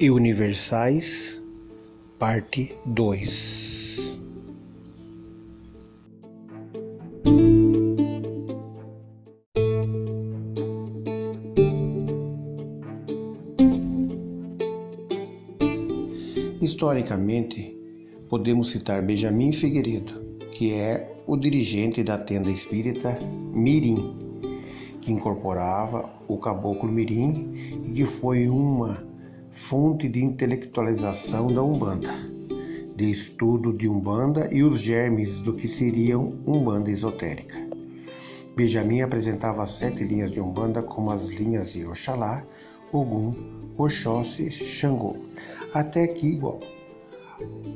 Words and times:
e 0.00 0.10
universais, 0.10 1.42
parte 2.18 2.74
2. 2.86 4.18
Historicamente, 16.60 17.76
podemos 18.28 18.70
citar 18.70 19.02
Benjamin 19.02 19.52
Figueiredo, 19.52 20.22
que 20.52 20.72
é 20.72 21.12
o 21.26 21.36
dirigente 21.36 22.02
da 22.02 22.18
tenda 22.18 22.50
espírita 22.50 23.18
Mirim, 23.52 24.16
que 25.00 25.12
incorporava 25.12 26.08
o 26.28 26.38
Caboclo 26.38 26.90
Mirim 26.90 27.52
e 27.84 27.92
que 27.92 28.04
foi 28.04 28.48
uma 28.48 29.11
fonte 29.52 30.08
de 30.08 30.24
intelectualização 30.24 31.52
da 31.52 31.62
Umbanda, 31.62 32.10
de 32.96 33.10
estudo 33.10 33.70
de 33.70 33.86
Umbanda 33.86 34.48
e 34.50 34.64
os 34.64 34.80
germes 34.80 35.40
do 35.40 35.54
que 35.54 35.68
seriam 35.68 36.38
Umbanda 36.46 36.90
esotérica. 36.90 37.58
Benjamin 38.56 39.02
apresentava 39.02 39.66
sete 39.66 40.04
linhas 40.04 40.30
de 40.30 40.40
Umbanda 40.40 40.82
como 40.82 41.10
as 41.10 41.28
linhas 41.28 41.74
de 41.74 41.84
Oxalá, 41.84 42.42
Ogum, 42.92 43.34
Oxóssi, 43.76 44.50
Xangô, 44.50 45.16
até 45.74 46.06
que 46.06 46.26
igual 46.26 46.60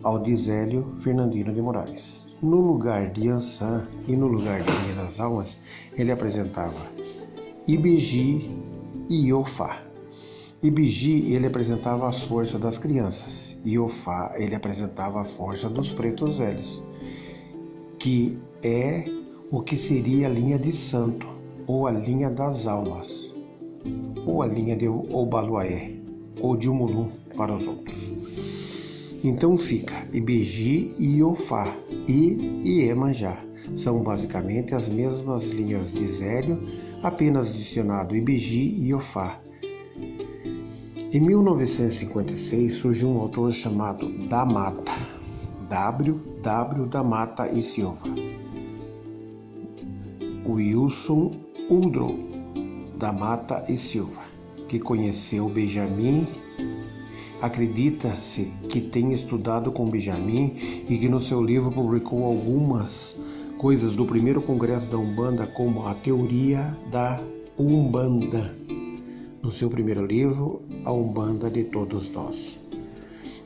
ao 0.03 0.19
de 0.19 0.35
Zélio 0.35 0.95
Fernandino 0.99 1.53
de 1.53 1.61
Moraes. 1.61 2.27
No 2.43 2.61
lugar 2.61 3.11
de 3.13 3.29
Ansan 3.29 3.89
e 4.09 4.17
no 4.17 4.29
lugar 4.29 4.63
de 4.63 4.71
Linha 4.71 4.95
das 4.95 5.21
Almas, 5.21 5.59
ele 5.97 6.13
apresentava 6.13 6.91
Ibigi 7.67 8.51
e 9.09 9.29
Iofá. 9.29 9.86
Ibigi 10.63 11.33
ele 11.35 11.47
apresentava 11.47 12.09
as 12.09 12.23
forças 12.23 12.59
das 12.59 12.79
crianças, 12.79 13.57
Iofá 13.65 14.35
ele 14.39 14.55
apresentava 14.55 15.21
a 15.21 15.25
força 15.25 15.69
dos 15.69 15.93
pretos 15.93 16.39
velhos, 16.39 16.83
que 17.99 18.39
é 18.63 19.05
o 19.51 19.61
que 19.61 19.77
seria 19.77 20.27
a 20.27 20.31
linha 20.31 20.59
de 20.59 20.73
santo, 20.73 21.27
ou 21.67 21.87
a 21.87 21.91
linha 21.91 22.31
das 22.31 22.67
almas, 22.67 23.35
ou 24.25 24.43
a 24.43 24.47
linha 24.47 24.77
de 24.77 24.89
Obaluaé, 24.89 25.93
ou 26.41 26.57
de 26.57 26.69
Umulum 26.69 27.11
para 27.37 27.55
os 27.55 27.69
outros. 27.69 28.13
Então 29.23 29.57
fica 29.57 30.07
Ibigi 30.13 30.95
e 30.99 31.19
Iofá 31.19 31.77
e 32.09 32.63
Iemanjá. 32.65 33.45
São 33.75 34.03
basicamente 34.03 34.75
as 34.75 34.89
mesmas 34.89 35.51
linhas 35.51 35.93
de 35.93 36.07
Zélio 36.07 36.63
apenas 37.03 37.51
adicionado 37.51 38.17
Ibigi 38.17 38.77
e 38.81 38.95
Ofá. 38.95 39.41
Em 41.17 41.21
1956 41.21 42.75
surgiu 42.75 43.09
um 43.09 43.19
autor 43.21 43.51
chamado 43.51 44.07
Da 44.29 44.45
Mata, 44.45 44.93
W. 45.67 46.21
Da 46.91 47.03
Mata 47.03 47.51
e 47.51 47.63
Silva. 47.63 48.03
Wilson 50.47 51.33
Udrow 51.71 52.19
da 52.99 53.15
Mata 53.15 53.65
e 53.67 53.79
Silva, 53.79 54.21
que 54.69 54.79
conheceu 54.79 55.49
Benjamin. 55.49 56.27
Acredita-se 57.41 58.53
que 58.69 58.83
tenha 58.83 59.15
estudado 59.15 59.73
com 59.73 59.89
Benjamin 59.89 60.53
e 60.87 60.99
que 60.99 61.09
no 61.09 61.19
seu 61.19 61.43
livro 61.43 61.73
publicou 61.73 62.27
algumas 62.27 63.19
coisas 63.57 63.95
do 63.95 64.05
primeiro 64.05 64.43
congresso 64.43 64.91
da 64.91 64.99
Umbanda, 64.99 65.47
como 65.47 65.87
a 65.87 65.95
teoria 65.95 66.77
da 66.91 67.23
Umbanda, 67.59 68.55
no 69.47 69.53
seu 69.53 69.71
primeiro 69.71 70.05
livro, 70.05 70.61
A 70.85 70.93
Umbanda 70.93 71.49
de 71.49 71.63
Todos 71.63 72.11
Nós. 72.11 72.61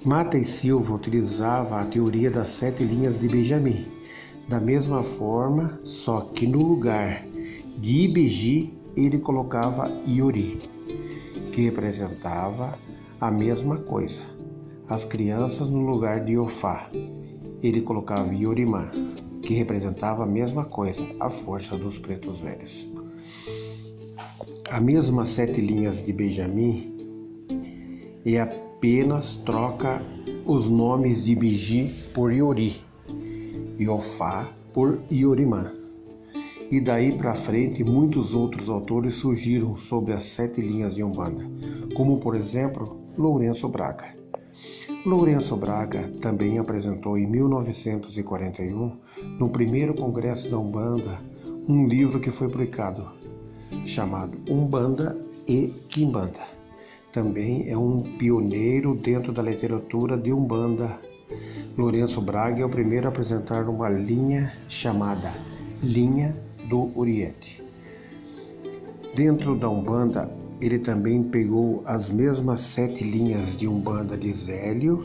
Mata 0.03 0.39
e 0.39 0.45
Silva 0.47 0.95
utilizava 0.95 1.79
a 1.79 1.85
teoria 1.85 2.31
das 2.31 2.49
sete 2.49 2.83
linhas 2.83 3.19
de 3.19 3.29
Benjamin, 3.29 3.87
da 4.49 4.59
mesma 4.59 5.03
forma, 5.03 5.79
só 5.85 6.23
que 6.23 6.47
no 6.47 6.63
lugar 6.63 7.27
de 7.77 8.05
Ibiji 8.05 8.73
ele 8.97 9.19
colocava 9.19 9.91
Iori, 10.07 10.71
que 11.53 11.61
representava 11.61 12.79
a 13.21 13.31
mesma 13.31 13.77
coisa. 13.77 14.25
As 14.89 15.05
crianças 15.05 15.69
no 15.69 15.83
lugar 15.83 16.25
de 16.25 16.39
Ofá, 16.39 16.91
ele 17.63 17.83
colocava 17.83 18.35
Iorimã, 18.35 18.91
que 19.43 19.53
representava 19.53 20.23
a 20.23 20.27
mesma 20.27 20.65
coisa, 20.65 21.07
a 21.21 21.29
força 21.29 21.77
dos 21.77 21.99
pretos 21.99 22.41
velhos. 22.41 22.91
A 24.71 24.81
mesma 24.81 25.25
sete 25.25 25.61
linhas 25.61 26.03
de 26.03 26.13
Benjamin 26.13 26.95
e 28.25 28.39
apenas 28.39 29.37
troca 29.37 30.03
os 30.47 30.69
nomes 30.69 31.25
de 31.25 31.35
Biji 31.35 31.93
por 32.15 32.33
Iori 32.33 32.81
e 33.79 33.89
Ofá 33.89 34.49
por 34.73 35.01
Iorimã. 35.11 35.73
E 36.71 36.81
daí 36.81 37.17
para 37.17 37.35
frente, 37.35 37.83
muitos 37.83 38.33
outros 38.33 38.69
autores 38.69 39.15
surgiram 39.15 39.75
sobre 39.75 40.13
as 40.13 40.23
sete 40.23 40.61
linhas 40.61 40.95
de 40.95 41.03
Umbanda, 41.03 41.51
como 41.95 42.19
por 42.19 42.37
exemplo 42.37 42.97
Lourenço 43.19 43.69
Braga. 43.69 44.15
Lourenço 45.05 45.57
Braga 45.57 46.09
também 46.21 46.59
apresentou 46.59 47.19
em 47.19 47.27
1941, 47.27 48.97
no 49.39 49.49
primeiro 49.49 49.95
congresso 49.95 50.51
da 50.51 50.59
Umbanda, 50.59 51.23
um 51.69 51.87
livro 51.87 52.21
que 52.21 52.31
foi 52.31 52.49
publicado, 52.49 53.20
chamado 53.85 54.39
Umbanda 54.49 55.19
e 55.47 55.69
Quimbanda. 55.89 56.61
Também 57.13 57.69
é 57.69 57.77
um 57.77 58.17
pioneiro 58.17 58.95
dentro 58.95 59.33
da 59.33 59.43
literatura 59.43 60.17
de 60.17 60.33
Umbanda. 60.33 61.01
Lourenço 61.77 62.21
Braga 62.21 62.63
é 62.63 62.65
o 62.65 62.69
primeiro 62.69 63.07
a 63.07 63.11
apresentar 63.11 63.69
uma 63.69 63.89
linha 63.89 64.53
chamada 64.69 65.35
Linha 65.83 66.41
do 66.69 66.91
Oriente. 66.99 67.65
Dentro 69.15 69.57
da 69.57 69.69
Umbanda, 69.69 70.31
ele 70.61 70.79
também 70.79 71.23
pegou 71.23 71.83
as 71.85 72.11
mesmas 72.11 72.61
sete 72.61 73.03
linhas 73.03 73.57
de 73.57 73.67
Umbanda 73.67 74.17
de 74.17 74.33
Zélio, 74.33 75.05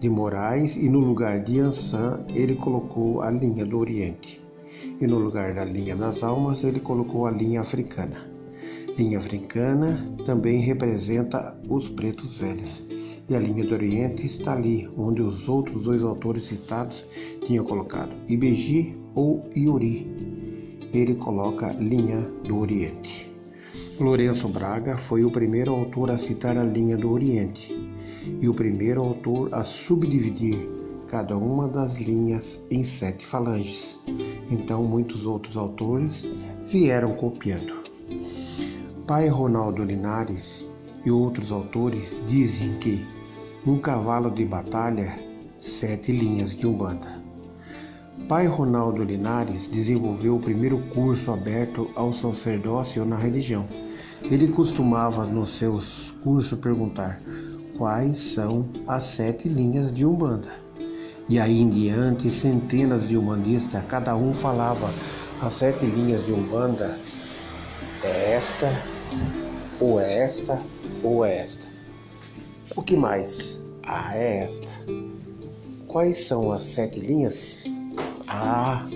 de 0.00 0.08
Moraes, 0.08 0.76
e 0.76 0.88
no 0.88 0.98
lugar 1.00 1.44
de 1.44 1.60
Ansan 1.60 2.24
ele 2.28 2.56
colocou 2.56 3.22
a 3.22 3.30
linha 3.30 3.64
do 3.64 3.78
Oriente. 3.78 4.45
E 4.98 5.06
no 5.06 5.18
lugar 5.18 5.54
da 5.54 5.64
linha 5.64 5.94
das 5.94 6.22
almas 6.22 6.64
ele 6.64 6.80
colocou 6.80 7.26
a 7.26 7.30
linha 7.30 7.60
africana. 7.60 8.30
Linha 8.96 9.18
africana 9.18 10.10
também 10.24 10.60
representa 10.60 11.54
os 11.68 11.90
pretos 11.90 12.38
velhos. 12.38 12.82
E 13.28 13.34
a 13.34 13.38
linha 13.38 13.64
do 13.64 13.74
Oriente 13.74 14.24
está 14.24 14.54
ali, 14.54 14.88
onde 14.96 15.20
os 15.20 15.48
outros 15.48 15.82
dois 15.82 16.02
autores 16.02 16.44
citados 16.44 17.04
tinham 17.44 17.64
colocado 17.64 18.14
Ibeji 18.26 18.96
ou 19.14 19.44
Iori. 19.54 20.10
Ele 20.94 21.14
coloca 21.16 21.72
linha 21.74 22.22
do 22.44 22.58
Oriente. 22.58 23.30
Lourenço 24.00 24.48
Braga 24.48 24.96
foi 24.96 25.24
o 25.24 25.30
primeiro 25.30 25.72
autor 25.72 26.10
a 26.10 26.16
citar 26.16 26.56
a 26.56 26.64
linha 26.64 26.96
do 26.96 27.10
Oriente 27.10 27.74
e 28.40 28.48
o 28.48 28.54
primeiro 28.54 29.02
autor 29.02 29.50
a 29.52 29.62
subdividir 29.62 30.68
cada 31.08 31.36
uma 31.36 31.68
das 31.68 31.98
linhas 31.98 32.60
em 32.70 32.82
sete 32.82 33.24
falanges. 33.24 34.00
Então, 34.50 34.84
muitos 34.84 35.26
outros 35.26 35.56
autores 35.56 36.26
vieram 36.66 37.14
copiando. 37.14 37.84
Pai 39.06 39.28
Ronaldo 39.28 39.84
Linares 39.84 40.66
e 41.04 41.10
outros 41.10 41.52
autores 41.52 42.20
dizem 42.26 42.78
que 42.78 43.06
Um 43.66 43.78
cavalo 43.80 44.30
de 44.30 44.44
batalha, 44.44 45.18
sete 45.58 46.12
linhas 46.12 46.54
de 46.54 46.68
Umbanda. 46.68 47.20
Pai 48.28 48.46
Ronaldo 48.46 49.02
Linares 49.02 49.66
desenvolveu 49.66 50.36
o 50.36 50.40
primeiro 50.40 50.78
curso 50.94 51.32
aberto 51.32 51.90
ao 51.96 52.12
sacerdócio 52.12 53.04
na 53.04 53.16
religião. 53.16 53.66
Ele 54.22 54.48
costumava 54.48 55.24
nos 55.26 55.50
seus 55.50 56.12
cursos 56.22 56.58
perguntar 56.60 57.20
quais 57.76 58.16
são 58.16 58.68
as 58.86 59.02
sete 59.02 59.48
linhas 59.48 59.92
de 59.92 60.06
Umbanda. 60.06 60.65
E 61.28 61.40
aí 61.40 61.60
em 61.60 61.68
diante, 61.68 62.30
centenas 62.30 63.08
de 63.08 63.18
umbandistas, 63.18 63.82
cada 63.84 64.16
um 64.16 64.32
falava 64.32 64.92
as 65.40 65.52
sete 65.52 65.84
linhas 65.84 66.24
de 66.24 66.32
Umbanda 66.32 66.98
é 68.02 68.32
esta, 68.32 68.82
ou 69.80 70.00
é 70.00 70.24
esta, 70.24 70.62
ou 71.02 71.24
é 71.24 71.36
esta. 71.36 71.68
O 72.74 72.82
que 72.82 72.96
mais? 72.96 73.62
Ah, 73.82 74.16
é 74.16 74.38
esta. 74.38 74.72
Quais 75.88 76.26
são 76.26 76.52
as 76.52 76.62
sete 76.62 77.00
linhas? 77.00 77.64
Ah, 78.26 78.86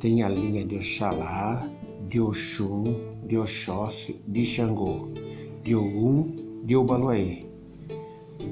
tem 0.00 0.22
a 0.22 0.28
linha 0.28 0.64
de 0.64 0.76
Oxalá, 0.76 1.66
de 2.08 2.20
Oxum, 2.20 2.94
de 3.26 3.36
Oxóssi, 3.36 4.20
de 4.28 4.42
Xangô, 4.42 5.08
de 5.64 5.74
Ogum, 5.74 6.62
de 6.64 6.76
Obaluaê. 6.76 7.44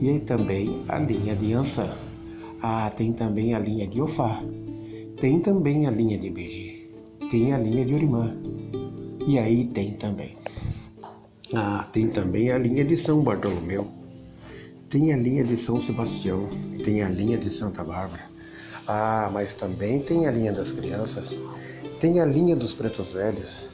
E 0.01 0.09
aí 0.09 0.21
também 0.21 0.83
a 0.89 0.99
linha 0.99 1.37
de 1.37 1.53
Ansan. 1.53 2.14
Ah, 2.67 2.89
tem 2.89 3.13
também 3.13 3.53
a 3.53 3.59
linha 3.59 3.87
de 3.87 4.01
Ofá. 4.01 4.43
Tem 5.21 5.39
também 5.39 5.87
a 5.87 5.91
linha 5.91 6.17
de 6.17 6.31
Beji. 6.31 6.91
Tem 7.31 7.53
a 7.53 7.59
linha 7.59 7.85
de 7.85 7.93
Orimã. 7.93 8.35
E 9.27 9.39
aí 9.39 9.67
tem 9.67 9.93
também. 9.99 10.35
Ah, 11.55 11.87
tem 11.93 12.09
também 12.09 12.51
a 12.51 12.57
linha 12.57 12.83
de 12.83 12.97
São 12.97 13.23
Bartolomeu. 13.23 13.87
Tem 14.89 15.13
a 15.13 15.17
linha 15.19 15.45
de 15.45 15.59
São 15.59 15.79
Sebastião. 15.79 16.49
Tem 16.83 17.03
a 17.03 17.09
linha 17.11 17.37
de 17.37 17.51
Santa 17.51 17.85
Bárbara. 17.85 18.31
Ah, 18.89 19.29
mas 19.31 19.53
também 19.53 20.01
tem 20.01 20.27
a 20.27 20.31
linha 20.31 20.51
das 20.55 20.73
crianças. 20.73 21.37
Tem 22.01 22.19
a 22.19 22.25
linha 22.25 22.57
dos 22.57 22.73
pretos 22.73 23.13
velhos. 23.13 23.69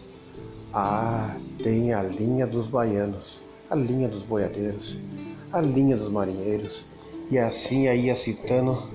Ah, 0.73 1.39
tem 1.63 1.95
a 1.95 2.03
linha 2.03 2.45
dos 2.45 2.67
baianos, 2.67 3.41
a 3.71 3.77
linha 3.77 4.09
dos 4.09 4.25
boiadeiros, 4.25 4.99
a 5.53 5.61
linha 5.61 5.97
dos 5.97 6.09
marinheiros. 6.09 6.85
E 7.31 7.39
assim 7.39 7.87
aí 7.87 8.07
ia 8.07 8.17
citando 8.17 8.91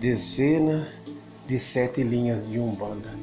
dezena 0.00 0.88
de 1.46 1.56
sete 1.56 2.02
linhas 2.02 2.48
de 2.48 2.58
Umbanda. 2.58 3.16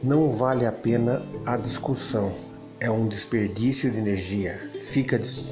Não 0.00 0.30
vale 0.30 0.64
a 0.64 0.70
pena 0.70 1.26
a 1.44 1.56
discussão, 1.56 2.32
é 2.78 2.88
um 2.88 3.08
desperdício 3.08 3.90
de 3.90 3.98
energia. 3.98 4.70
Fica 4.78 5.18
dis 5.18 5.44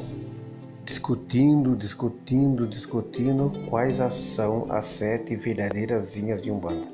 discutindo, 0.84 1.74
discutindo, 1.74 2.68
discutindo 2.68 3.50
quais 3.68 3.96
são 4.12 4.70
as 4.70 4.84
sete 4.84 5.34
verdadeiras 5.34 6.16
linhas 6.16 6.40
de 6.40 6.50
Umbanda. 6.50 6.86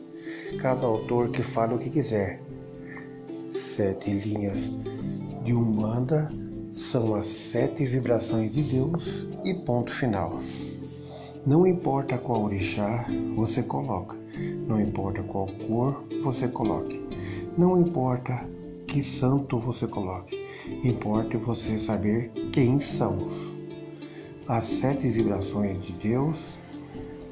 Cada 0.59 0.87
autor 0.87 1.29
que 1.29 1.43
fala 1.43 1.75
o 1.75 1.79
que 1.79 1.91
quiser. 1.91 2.41
Sete 3.51 4.11
linhas 4.11 4.73
de 5.45 5.53
Umbanda 5.53 6.33
são 6.73 7.15
as 7.15 7.27
sete 7.27 7.85
vibrações 7.85 8.53
de 8.53 8.63
Deus 8.63 9.27
e 9.45 9.55
ponto 9.55 9.93
final. 9.93 10.39
Não 11.47 11.67
importa 11.67 12.19
qual 12.19 12.45
orixá 12.45 13.07
você 13.35 13.63
coloca, 13.63 14.17
não 14.67 14.81
importa 14.81 15.23
qual 15.23 15.47
cor 15.67 16.05
você 16.23 16.49
coloque, 16.49 17.01
não 17.57 17.81
importa 17.81 18.47
que 18.87 19.03
santo 19.03 19.59
você 19.59 19.87
coloque, 19.87 20.37
importa 20.85 21.39
você 21.39 21.79
saber 21.79 22.31
quem 22.53 22.79
são 22.79 23.27
as 24.47 24.65
sete 24.65 25.09
vibrações 25.09 25.79
de 25.81 25.93
Deus, 25.93 26.61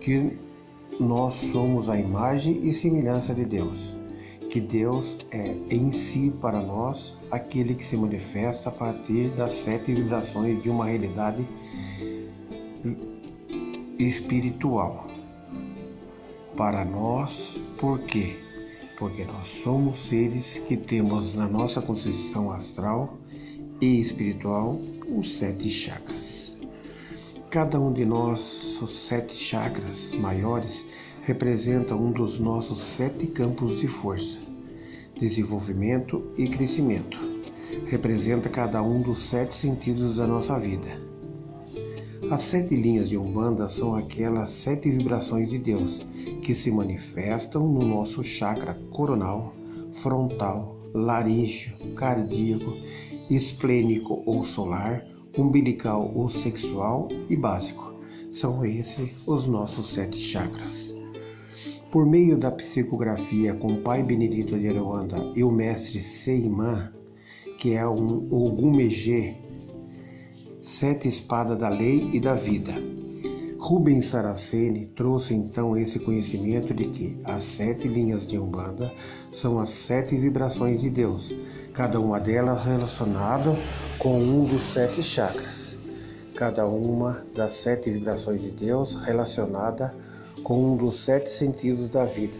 que 0.00 0.38
nós 0.99 1.35
somos 1.35 1.88
a 1.88 1.99
imagem 1.99 2.67
e 2.67 2.73
semelhança 2.73 3.35
de 3.35 3.44
Deus, 3.44 3.96
que 4.48 4.60
Deus 4.60 5.18
é 5.30 5.56
em 5.70 5.92
si 5.92 6.32
para 6.40 6.60
nós 6.60 7.16
aquele 7.30 7.74
que 7.74 7.84
se 7.84 7.96
manifesta 7.96 8.70
a 8.70 8.72
partir 8.72 9.30
das 9.36 9.50
sete 9.50 9.94
vibrações 9.94 10.62
de 10.62 10.70
uma 10.70 10.86
realidade 10.86 11.46
espiritual. 13.98 15.06
Para 16.56 16.84
nós, 16.84 17.60
por 17.78 18.00
quê? 18.00 18.36
Porque 18.98 19.24
nós 19.24 19.46
somos 19.46 19.96
seres 19.96 20.58
que 20.66 20.76
temos 20.76 21.34
na 21.34 21.46
nossa 21.46 21.80
constituição 21.82 22.50
astral 22.50 23.18
e 23.80 24.00
espiritual 24.00 24.80
os 25.08 25.36
sete 25.36 25.68
chakras. 25.68 26.56
Cada 27.50 27.80
um 27.80 27.92
de 27.92 28.04
nós, 28.04 28.78
os 28.82 28.90
sete 28.90 29.34
chakras 29.34 30.14
maiores, 30.14 30.84
representa 31.28 31.94
um 31.94 32.10
dos 32.10 32.38
nossos 32.38 32.80
sete 32.80 33.26
campos 33.26 33.78
de 33.78 33.86
força, 33.86 34.38
desenvolvimento 35.20 36.25
e 36.38 36.48
crescimento. 36.48 37.19
Representa 37.86 38.48
cada 38.48 38.82
um 38.82 39.02
dos 39.02 39.19
sete 39.19 39.54
sentidos 39.54 40.16
da 40.16 40.26
nossa 40.26 40.58
vida 40.58 41.08
as 42.30 42.42
sete 42.42 42.75
linhas 42.75 43.08
de 43.08 43.16
Umbanda 43.16 43.69
são 43.69 43.94
aquelas 43.94 44.50
sete 44.50 44.90
vibrações 44.90 45.48
de 45.48 45.58
Deus 45.58 46.04
que 46.42 46.54
se 46.54 46.70
manifestam 46.70 47.66
no 47.66 47.86
nosso 47.86 48.22
chakra 48.22 48.75
coronal, 48.90 49.54
frontal, 49.92 50.76
laríngeo, 50.92 51.94
cardíaco, 51.94 52.75
esplênico 53.30 54.22
ou 54.26 54.44
solar, 54.44 55.06
umbilical 55.38 56.12
ou 56.14 56.28
sexual 56.28 57.08
e 57.30 57.36
básico. 57.36 57.94
São 58.30 58.62
esses 58.62 59.10
os 59.26 59.46
nossos 59.46 59.86
sete 59.86 60.19
chakras. 60.19 60.97
Por 61.90 62.05
meio 62.05 62.37
da 62.37 62.50
psicografia 62.50 63.55
com 63.55 63.73
o 63.73 63.81
Pai 63.81 64.02
Benedito 64.02 64.58
de 64.58 64.69
Aruanda 64.69 65.32
e 65.35 65.43
o 65.43 65.50
mestre 65.50 66.00
Seimã, 66.00 66.93
que 67.56 67.73
é 67.73 67.88
um 67.88 68.29
Ogum 68.31 68.76
Megê, 68.76 69.37
Sete 70.61 71.08
Espadas 71.08 71.58
da 71.58 71.70
Lei 71.70 72.11
e 72.12 72.20
da 72.20 72.35
Vida. 72.35 72.75
Rubens 73.58 74.05
Saraceni 74.05 74.88
trouxe 74.94 75.32
então 75.32 75.79
esse 75.79 75.99
conhecimento 75.99 76.75
de 76.75 76.88
que 76.88 77.19
as 77.25 77.43
sete 77.43 77.88
linhas 77.88 78.26
de 78.26 78.38
Umbanda 78.38 78.93
são 79.32 79.58
as 79.58 79.70
sete 79.70 80.14
vibrações 80.14 80.82
de 80.82 80.90
Deus, 80.90 81.35
cada 81.73 81.99
uma 81.99 82.20
delas 82.20 82.64
relacionada 82.64 83.56
com 83.99 84.20
um 84.20 84.45
dos 84.45 84.62
sete 84.62 85.02
chakras. 85.02 85.78
Cada 86.37 86.66
uma 86.68 87.25
das 87.35 87.52
sete 87.52 87.88
vibrações 87.90 88.42
de 88.42 88.50
Deus 88.50 88.95
relacionada 88.95 89.95
com 90.42 90.73
um 90.73 90.76
dos 90.76 90.97
sete 90.97 91.30
sentidos 91.30 91.90
da 91.90 92.04
vida. 92.04 92.37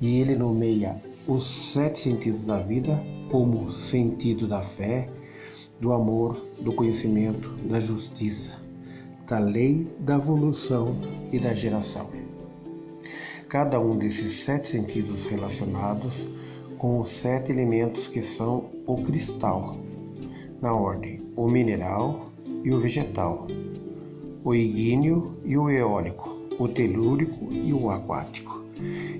E 0.00 0.20
ele 0.20 0.34
nomeia 0.34 1.02
os 1.26 1.44
sete 1.44 1.98
sentidos 1.98 2.46
da 2.46 2.58
vida 2.60 3.04
como 3.30 3.70
sentido 3.70 4.48
da 4.48 4.62
fé, 4.62 5.08
do 5.80 5.92
amor, 5.92 6.36
do 6.60 6.72
conhecimento, 6.72 7.50
da 7.68 7.78
justiça, 7.78 8.60
da 9.26 9.38
lei, 9.38 9.86
da 10.00 10.16
evolução 10.16 10.96
e 11.32 11.38
da 11.38 11.54
geração. 11.54 12.10
Cada 13.48 13.80
um 13.80 13.96
desses 13.96 14.44
sete 14.44 14.66
sentidos 14.66 15.26
relacionados 15.26 16.26
com 16.78 17.00
os 17.00 17.10
sete 17.10 17.52
elementos 17.52 18.08
que 18.08 18.20
são 18.20 18.70
o 18.86 19.02
cristal, 19.02 19.76
na 20.60 20.74
ordem 20.74 21.22
o 21.36 21.48
mineral 21.48 22.30
e 22.64 22.72
o 22.72 22.78
vegetal, 22.78 23.46
o 24.44 24.54
igneo 24.54 25.36
e 25.44 25.56
o 25.56 25.70
eólico, 25.70 26.29
o 26.60 26.68
telúrico 26.68 27.50
e 27.50 27.72
o 27.72 27.90
aquático. 27.90 28.62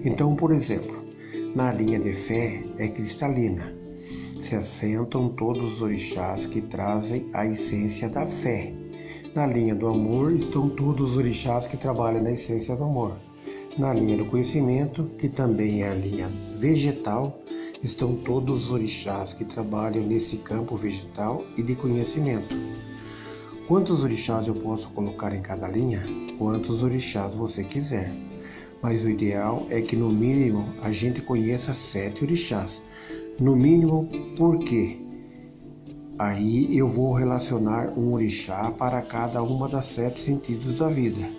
Então, 0.04 0.36
por 0.36 0.52
exemplo, 0.52 1.02
na 1.54 1.72
linha 1.72 1.98
de 1.98 2.12
fé 2.12 2.62
é 2.78 2.86
cristalina, 2.88 3.74
se 4.38 4.54
assentam 4.54 5.30
todos 5.30 5.74
os 5.74 5.82
orixás 5.82 6.44
que 6.44 6.60
trazem 6.60 7.30
a 7.32 7.46
essência 7.46 8.10
da 8.10 8.26
fé. 8.26 8.74
Na 9.34 9.46
linha 9.46 9.74
do 9.74 9.86
amor 9.86 10.32
estão 10.32 10.68
todos 10.68 11.12
os 11.12 11.16
orixás 11.16 11.66
que 11.66 11.78
trabalham 11.78 12.22
na 12.22 12.32
essência 12.32 12.76
do 12.76 12.84
amor. 12.84 13.16
Na 13.78 13.94
linha 13.94 14.18
do 14.18 14.26
conhecimento, 14.26 15.04
que 15.16 15.28
também 15.28 15.82
é 15.82 15.88
a 15.88 15.94
linha 15.94 16.30
vegetal, 16.58 17.40
estão 17.82 18.16
todos 18.16 18.64
os 18.64 18.70
orixás 18.70 19.32
que 19.32 19.46
trabalham 19.46 20.04
nesse 20.04 20.36
campo 20.38 20.76
vegetal 20.76 21.42
e 21.56 21.62
de 21.62 21.74
conhecimento. 21.74 22.54
Quantos 23.70 24.02
orixás 24.02 24.48
eu 24.48 24.54
posso 24.56 24.90
colocar 24.90 25.32
em 25.32 25.40
cada 25.40 25.68
linha? 25.68 26.04
Quantos 26.36 26.82
orixás 26.82 27.36
você 27.36 27.62
quiser. 27.62 28.12
Mas 28.82 29.04
o 29.04 29.08
ideal 29.08 29.64
é 29.70 29.80
que 29.80 29.94
no 29.94 30.10
mínimo 30.10 30.74
a 30.82 30.90
gente 30.90 31.20
conheça 31.20 31.72
sete 31.72 32.24
orixás 32.24 32.82
no 33.38 33.54
mínimo, 33.54 34.08
porque 34.36 34.98
aí 36.18 36.76
eu 36.76 36.88
vou 36.88 37.12
relacionar 37.12 37.96
um 37.96 38.12
orixá 38.12 38.72
para 38.72 39.00
cada 39.02 39.40
uma 39.40 39.68
das 39.68 39.84
sete 39.84 40.18
sentidos 40.18 40.78
da 40.80 40.88
vida. 40.88 41.30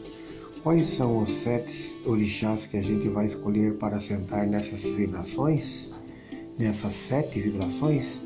Quais 0.63 0.85
são 0.85 1.17
os 1.17 1.27
sete 1.27 1.99
orixás 2.05 2.65
que 2.65 2.77
a 2.77 2.81
gente 2.81 3.09
vai 3.09 3.25
escolher 3.25 3.73
para 3.73 3.99
sentar 3.99 4.47
nessas 4.47 4.89
vibrações? 4.89 5.91
Nessas 6.57 6.93
sete 6.93 7.41
vibrações? 7.41 8.21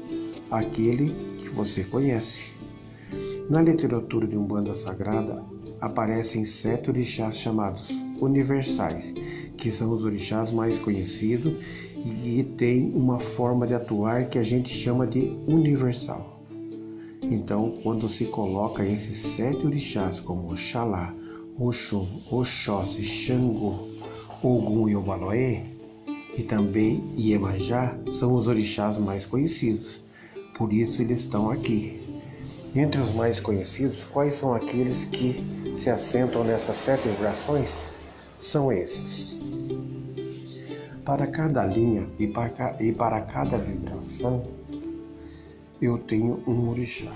Aquele 0.52 1.10
que 1.40 1.50
você 1.50 1.84
conhece. 1.84 2.54
Na 3.48 3.62
literatura 3.62 4.26
de 4.26 4.36
Umbanda 4.36 4.74
Sagrada 4.74 5.44
aparecem 5.80 6.44
sete 6.44 6.90
orixás 6.90 7.38
chamados 7.38 7.90
universais, 8.20 9.14
que 9.56 9.70
são 9.70 9.94
os 9.94 10.04
orixás 10.04 10.52
mais 10.52 10.80
conhecidos 10.80 11.54
e 11.96 12.44
têm 12.58 12.92
uma 12.96 13.20
forma 13.20 13.68
de 13.68 13.76
atuar 13.76 14.30
que 14.30 14.40
a 14.40 14.44
gente 14.44 14.70
chama 14.70 15.06
de 15.06 15.32
universal. 15.48 16.42
Então, 17.22 17.78
quando 17.84 18.10
se 18.10 18.26
coloca 18.26 18.84
esses 18.84 19.16
sete 19.16 19.64
orixás 19.64 20.20
como 20.20 20.52
Oxalá, 20.52 21.14
Oxum, 21.60 22.22
Oxóssi, 22.32 23.04
Xangô, 23.04 23.90
Ogum 24.42 24.90
e 24.90 24.96
Obaloé, 24.96 25.66
e 26.36 26.42
também 26.42 27.04
Iemanjá, 27.16 27.96
são 28.12 28.34
os 28.34 28.48
orixás 28.48 28.98
mais 28.98 29.24
conhecidos. 29.24 30.04
Por 30.58 30.74
isso 30.74 31.02
eles 31.04 31.20
estão 31.20 31.50
aqui. 31.52 32.15
Entre 32.76 33.00
os 33.00 33.10
mais 33.10 33.40
conhecidos, 33.40 34.04
quais 34.04 34.34
são 34.34 34.54
aqueles 34.54 35.06
que 35.06 35.42
se 35.74 35.90
assentam 35.90 36.44
nessas 36.44 36.76
sete 36.76 37.08
vibrações? 37.08 37.90
São 38.38 38.70
esses. 38.70 39.40
Para 41.06 41.26
cada 41.26 41.66
linha 41.66 42.06
e 42.20 42.28
para, 42.28 42.76
e 42.84 42.92
para 42.92 43.22
cada 43.22 43.58
vibração, 43.58 44.46
eu 45.82 45.98
tenho 46.00 46.44
um 46.46 46.70
orixá. 46.70 47.14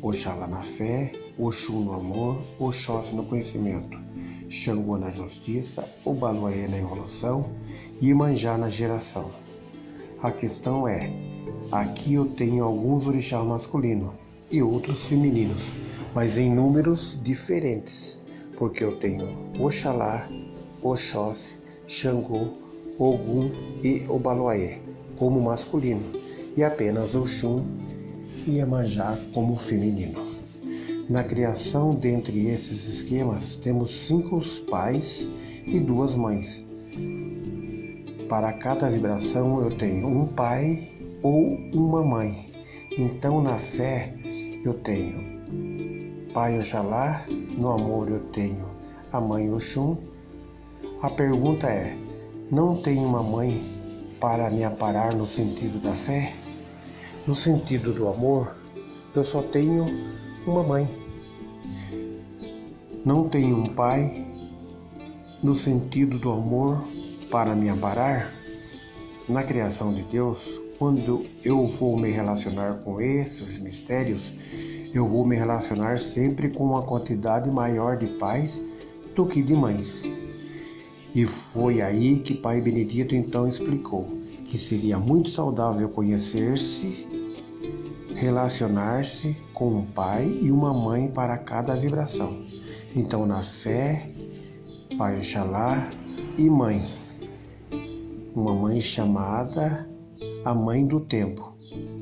Oxalá 0.00 0.46
na 0.46 0.62
fé, 0.62 1.12
Oxum 1.38 1.84
no 1.84 1.92
amor, 1.92 2.42
Oxóssi 2.58 3.14
no 3.14 3.26
conhecimento, 3.26 4.00
Xangô 4.48 4.96
na 4.96 5.10
justiça, 5.10 5.86
Obaluaê 6.06 6.68
na 6.68 6.78
evolução 6.78 7.50
e 8.00 8.08
Imanjá 8.08 8.56
na 8.56 8.70
geração. 8.70 9.30
A 10.22 10.32
questão 10.32 10.88
é, 10.88 11.12
aqui 11.70 12.14
eu 12.14 12.24
tenho 12.24 12.64
alguns 12.64 13.06
orixás 13.06 13.44
masculinos 13.44 14.23
e 14.54 14.62
outros 14.62 15.08
femininos, 15.08 15.74
mas 16.14 16.36
em 16.36 16.48
números 16.48 17.18
diferentes, 17.24 18.20
porque 18.56 18.84
eu 18.84 19.00
tenho 19.00 19.36
Oxalá, 19.58 20.28
Oxóssi, 20.80 21.56
Xangô, 21.88 22.50
Ogum 22.96 23.50
e 23.82 24.04
Obaloaê 24.08 24.78
como 25.16 25.40
masculino 25.40 26.12
e 26.56 26.62
apenas 26.62 27.16
Oxum 27.16 27.64
e 28.46 28.58
Iemanjá 28.58 29.18
como 29.32 29.58
feminino. 29.58 30.22
Na 31.10 31.24
criação 31.24 31.92
dentre 31.92 32.46
esses 32.46 32.86
esquemas 32.86 33.56
temos 33.56 33.90
cinco 33.90 34.40
pais 34.70 35.28
e 35.66 35.80
duas 35.80 36.14
mães. 36.14 36.64
Para 38.28 38.52
cada 38.52 38.88
vibração 38.88 39.60
eu 39.62 39.76
tenho 39.76 40.06
um 40.06 40.26
pai 40.26 40.88
ou 41.22 41.56
uma 41.72 42.04
mãe. 42.04 42.52
Então 42.96 43.42
na 43.42 43.58
fé 43.58 44.14
eu 44.64 44.74
tenho 44.74 45.34
Pai 46.32 46.58
Oxalá, 46.58 47.24
no 47.28 47.68
amor 47.68 48.08
eu 48.08 48.20
tenho 48.32 48.68
a 49.12 49.20
Mãe 49.20 49.52
Oxum. 49.52 49.96
A 51.00 51.10
pergunta 51.10 51.68
é: 51.68 51.96
não 52.50 52.82
tenho 52.82 53.06
uma 53.06 53.22
mãe 53.22 53.62
para 54.18 54.50
me 54.50 54.64
aparar 54.64 55.14
no 55.14 55.26
sentido 55.26 55.80
da 55.80 55.92
fé? 55.92 56.34
No 57.26 57.34
sentido 57.34 57.92
do 57.92 58.08
amor, 58.08 58.56
eu 59.14 59.22
só 59.22 59.42
tenho 59.42 59.86
uma 60.46 60.62
mãe. 60.62 60.88
Não 63.04 63.28
tenho 63.28 63.58
um 63.58 63.74
pai 63.74 64.26
no 65.42 65.54
sentido 65.54 66.18
do 66.18 66.32
amor 66.32 66.82
para 67.30 67.54
me 67.54 67.68
amparar? 67.68 68.34
Na 69.28 69.42
criação 69.42 69.94
de 69.94 70.02
Deus, 70.02 70.60
quando 70.84 71.24
eu 71.42 71.64
vou 71.64 71.96
me 71.96 72.10
relacionar 72.10 72.74
com 72.80 73.00
esses 73.00 73.58
mistérios, 73.58 74.34
eu 74.92 75.06
vou 75.06 75.26
me 75.26 75.34
relacionar 75.34 75.98
sempre 75.98 76.50
com 76.50 76.62
uma 76.62 76.82
quantidade 76.82 77.50
maior 77.50 77.96
de 77.96 78.06
pais 78.18 78.60
do 79.14 79.24
que 79.24 79.42
de 79.42 79.56
mães. 79.56 80.04
E 81.14 81.24
foi 81.24 81.80
aí 81.80 82.18
que 82.18 82.34
Pai 82.34 82.60
Benedito 82.60 83.14
então 83.14 83.48
explicou 83.48 84.06
que 84.44 84.58
seria 84.58 84.98
muito 84.98 85.30
saudável 85.30 85.88
conhecer-se, 85.88 87.08
relacionar-se 88.14 89.34
com 89.54 89.78
um 89.78 89.86
pai 89.86 90.38
e 90.42 90.50
uma 90.50 90.74
mãe 90.74 91.08
para 91.08 91.38
cada 91.38 91.74
vibração. 91.74 92.44
Então, 92.94 93.24
na 93.24 93.42
fé, 93.42 94.10
Pai 94.98 95.16
Oxalá 95.16 95.90
e 96.36 96.50
mãe. 96.50 96.86
Uma 98.34 98.52
mãe 98.52 98.82
chamada 98.82 99.93
a 100.44 100.54
mãe 100.54 100.86
do 100.86 101.00
tempo, 101.00 101.54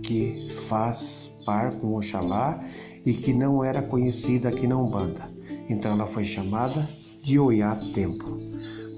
que 0.02 0.49
faz 0.68 1.32
par 1.46 1.72
com 1.78 1.94
Oxalá 1.94 2.62
e 3.04 3.12
que 3.12 3.32
não 3.32 3.62
era 3.62 3.82
conhecida 3.82 4.49
aqui 4.49 4.66
na 4.66 4.76
Umbanda. 4.76 5.30
Então 5.68 5.92
ela 5.92 6.06
foi 6.06 6.25
chamada 6.25 6.88
de 7.22 7.38
Oiá 7.38 7.76
Tempo. 7.94 8.38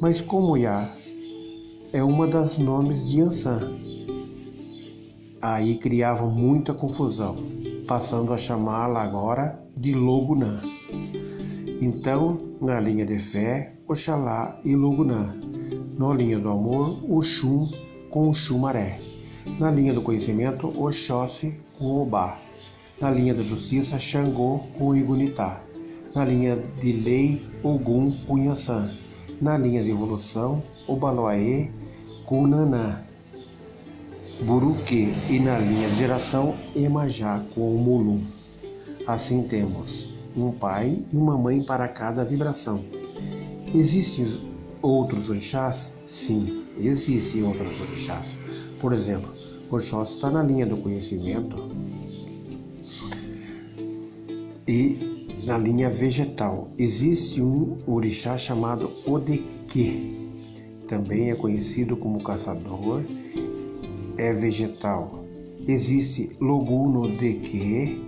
Mas 0.00 0.20
como 0.20 0.52
Oiá 0.52 0.94
é 1.92 2.02
uma 2.02 2.26
das 2.26 2.56
nomes 2.56 3.04
de 3.04 3.20
Ansan, 3.20 3.72
aí 5.40 5.76
criavam 5.76 6.30
muita 6.30 6.72
confusão, 6.72 7.36
passando 7.86 8.32
a 8.32 8.36
chamá-la 8.36 9.02
agora 9.02 9.62
de 9.76 9.94
Logunã. 9.94 10.60
Então, 11.80 12.40
na 12.60 12.80
linha 12.80 13.04
de 13.04 13.18
fé, 13.18 13.76
Oxalá 13.86 14.58
e 14.64 14.74
Logunã. 14.74 15.36
Na 15.98 16.14
linha 16.14 16.38
do 16.38 16.48
amor, 16.48 16.98
Oxum 17.08 17.70
com 18.10 18.32
Xumaré. 18.32 19.03
Na 19.46 19.70
linha 19.70 19.92
do 19.92 20.00
conhecimento, 20.00 20.68
Oxóssi 20.68 21.54
com 21.78 22.02
Obá. 22.02 22.38
Na 23.00 23.10
linha 23.10 23.34
da 23.34 23.42
justiça, 23.42 23.98
Xangô 23.98 24.60
com 24.78 24.96
Igunitá. 24.96 25.62
Na 26.14 26.24
linha 26.24 26.56
de 26.80 26.92
lei, 26.92 27.42
Ogum 27.62 28.12
com 28.26 28.38
Yansan. 28.38 28.90
Na 29.40 29.58
linha 29.58 29.82
de 29.82 29.90
evolução, 29.90 30.62
Obaloaê 30.88 31.70
com 32.24 32.46
Nanã. 32.46 33.04
Buruque 34.46 35.14
e 35.28 35.38
na 35.38 35.58
linha 35.58 35.88
de 35.88 35.96
geração, 35.96 36.54
Emajá 36.74 37.44
com 37.54 37.76
Mulum. 37.76 38.24
Assim 39.06 39.42
temos 39.42 40.10
um 40.34 40.50
pai 40.50 41.04
e 41.12 41.16
uma 41.16 41.36
mãe 41.36 41.62
para 41.62 41.86
cada 41.86 42.24
vibração. 42.24 42.82
Existem 43.74 44.26
outros 44.80 45.28
orixás? 45.28 45.92
Sim, 46.02 46.64
existem 46.78 47.42
outros 47.42 47.80
orixás. 47.80 48.38
Por 48.84 48.92
exemplo, 48.92 49.30
Oxóssi 49.70 50.16
está 50.16 50.30
na 50.30 50.42
linha 50.42 50.66
do 50.66 50.76
conhecimento 50.76 51.56
e 54.68 55.40
na 55.46 55.56
linha 55.56 55.88
vegetal. 55.88 56.68
Existe 56.76 57.40
um 57.40 57.78
orixá 57.86 58.36
chamado 58.36 58.90
Odeque, 59.06 60.14
também 60.86 61.30
é 61.30 61.34
conhecido 61.34 61.96
como 61.96 62.22
caçador, 62.22 63.02
é 64.18 64.34
vegetal. 64.34 65.24
Existe 65.66 66.36
Loguno 66.38 67.08
Deque, 67.16 68.04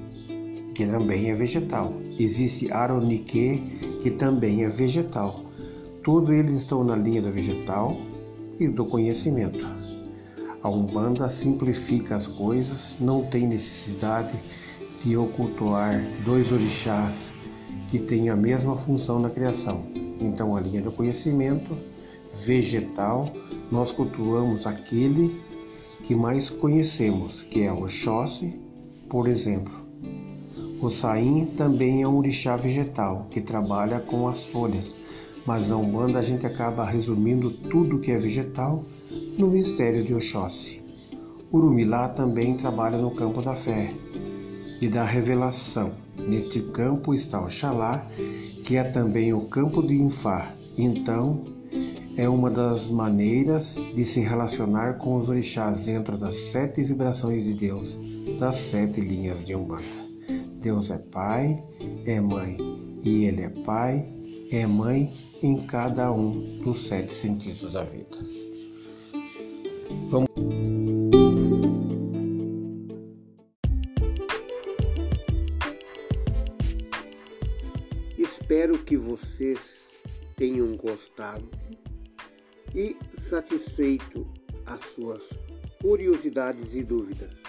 que 0.75 0.85
também 0.85 1.31
é 1.31 1.35
vegetal. 1.35 1.95
Existe 2.21 2.71
Aronique, 2.71 3.63
que 4.03 4.11
também 4.11 4.63
é 4.63 4.69
vegetal. 4.69 5.43
Todos 6.05 6.29
eles 6.29 6.57
estão 6.57 6.85
na 6.85 6.97
linha 6.97 7.23
do 7.23 7.31
vegetal 7.31 7.97
e 8.61 8.69
do 8.69 8.85
conhecimento. 8.85 9.76
A 10.67 10.69
Umbanda 10.69 11.29
simplifica 11.29 12.17
as 12.17 12.27
coisas, 12.27 12.97
não 12.99 13.23
tem 13.23 13.47
necessidade 13.47 14.37
de 15.01 15.17
ocultar 15.17 16.03
dois 16.25 16.51
orixás 16.51 17.33
que 17.87 18.01
têm 18.01 18.31
a 18.31 18.35
mesma 18.35 18.77
função 18.77 19.21
na 19.21 19.31
criação. 19.31 19.85
Então, 20.19 20.57
a 20.57 20.61
linha 20.61 20.83
do 20.83 20.91
conhecimento 20.91 21.77
vegetal, 22.45 23.33
nós 23.71 23.93
cultuamos 23.93 24.67
aquele 24.67 25.41
que 26.03 26.17
mais 26.17 26.51
conhecemos, 26.51 27.45
que 27.45 27.63
é 27.63 27.73
o 27.73 27.85
Oxóssi, 27.85 28.59
por 29.09 29.29
exemplo. 29.29 29.73
O 30.83 30.91
Saim 30.91 31.47
também 31.57 32.03
é 32.03 32.09
um 32.09 32.17
orixá 32.17 32.57
vegetal 32.57 33.29
que 33.31 33.41
trabalha 33.41 34.01
com 34.01 34.27
as 34.27 34.47
folhas, 34.47 34.93
mas 35.47 35.69
na 35.69 35.77
Umbanda 35.77 36.19
a 36.19 36.23
gente 36.23 36.45
acaba 36.45 36.85
resumindo 36.85 37.53
tudo 37.53 38.01
que 38.01 38.11
é 38.11 38.19
vegetal 38.19 38.85
no 39.39 39.49
mistério 39.49 40.03
de 40.03 40.15
Oxóssi. 40.15 40.83
Urumilá 41.53 42.09
também 42.09 42.57
trabalha 42.57 42.97
no 42.97 43.11
campo 43.11 43.43
da 43.43 43.55
fé 43.55 43.93
e 44.81 44.89
da 44.89 45.05
revelação. 45.05 45.93
Neste 46.17 46.61
campo 46.61 47.13
está 47.13 47.41
Oxalá, 47.41 48.07
que 48.65 48.77
é 48.77 48.85
também 48.85 49.33
o 49.33 49.43
campo 49.43 49.83
de 49.83 49.95
Infá. 49.95 50.55
Então, 50.77 51.45
é 52.17 52.27
uma 52.29 52.51
das 52.51 52.89
maneiras 52.89 53.77
de 53.95 54.05
se 54.05 54.21
relacionar 54.21 54.95
com 54.95 55.17
os 55.17 55.29
orixás 55.29 55.85
dentro 55.85 56.17
das 56.17 56.35
sete 56.35 56.83
vibrações 56.83 57.45
de 57.45 57.55
Deus, 57.55 57.99
das 58.41 58.57
sete 58.57 59.01
linhas 59.01 59.45
de 59.45 59.55
Umbanda. 59.55 59.85
Deus 60.61 60.91
é 60.91 60.99
Pai, 60.99 61.63
é 62.07 62.21
Mãe, 62.21 62.57
e 63.05 63.25
Ele 63.27 63.43
é 63.43 63.51
Pai, 63.51 64.09
é 64.51 64.67
Mãe 64.67 65.13
em 65.43 65.67
cada 65.67 66.11
um 66.11 66.61
dos 66.65 66.87
sete 66.87 67.13
sentidos 67.13 67.75
da 67.75 67.85
vida. 67.85 68.36
Vamos 70.09 70.29
Espero 78.17 78.79
que 78.79 78.97
vocês 78.97 79.91
tenham 80.37 80.77
gostado 80.77 81.49
e 82.75 82.97
satisfeito 83.15 84.27
as 84.65 84.81
suas 84.81 85.39
curiosidades 85.81 86.75
e 86.75 86.85
dúvidas. 86.85 87.43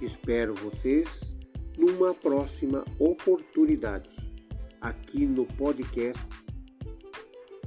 Espero 0.00 0.54
vocês 0.54 1.36
numa 1.78 2.14
próxima 2.14 2.84
oportunidade 2.98 4.16
aqui 4.80 5.26
no 5.26 5.46
podcast 5.46 6.26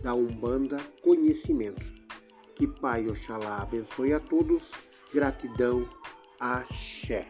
da 0.01 0.13
Umbanda 0.13 0.79
Conhecimentos. 1.01 1.98
Que 2.59 2.67
Pai 2.67 3.07
Oxalá 3.07 3.61
abençoe 3.61 4.11
a 4.11 4.19
todos. 4.19 4.73
Gratidão. 5.13 5.89
Axé. 6.37 7.25